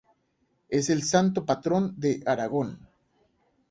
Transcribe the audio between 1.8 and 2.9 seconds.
de Aragón.